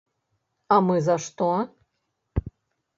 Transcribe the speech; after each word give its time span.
А 0.75 0.79
мы 0.87 0.97
за 1.09 1.19
што? 1.27 1.51